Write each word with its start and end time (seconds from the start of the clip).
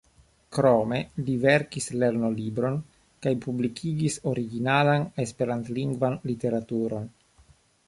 Krome, 0.55 1.01
li 1.27 1.35
verkis 1.43 1.89
lernolibron 2.03 2.79
kaj 3.27 3.35
publikigis 3.45 4.17
originalan 4.33 5.07
esperantlingvan 5.27 6.19
literaturon. 6.33 7.09